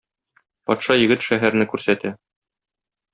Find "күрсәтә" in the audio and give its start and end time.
1.75-2.13